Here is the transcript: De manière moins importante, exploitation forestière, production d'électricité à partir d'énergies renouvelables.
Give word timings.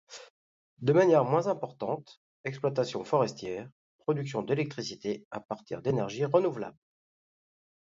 De 0.79 0.93
manière 0.93 1.25
moins 1.25 1.45
importante, 1.45 2.23
exploitation 2.43 3.03
forestière, 3.03 3.69
production 3.99 4.41
d'électricité 4.41 5.27
à 5.29 5.39
partir 5.39 5.83
d'énergies 5.83 6.25
renouvelables. 6.25 6.79